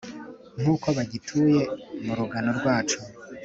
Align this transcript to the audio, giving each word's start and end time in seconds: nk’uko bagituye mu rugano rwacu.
nk’uko 0.59 0.87
bagituye 0.97 1.61
mu 2.05 2.13
rugano 2.19 2.51
rwacu. 2.59 2.99